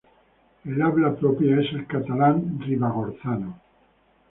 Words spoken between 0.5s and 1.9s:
El habla propia es el